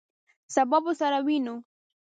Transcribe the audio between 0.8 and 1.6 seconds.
به سره ووینو!